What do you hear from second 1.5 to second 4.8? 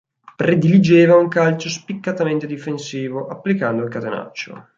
spiccatamente difensivo, applicando il catenaccio.